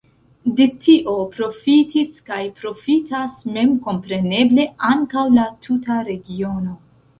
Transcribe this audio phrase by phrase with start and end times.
[0.59, 6.77] De tio profitis kaj profitas memkompreneble ankaŭ la tuta regiono.